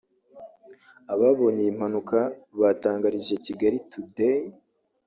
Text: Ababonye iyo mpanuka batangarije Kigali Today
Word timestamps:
Ababonye 1.13 1.61
iyo 1.63 1.71
mpanuka 1.77 2.17
batangarije 2.59 3.33
Kigali 3.45 3.77
Today 3.91 4.39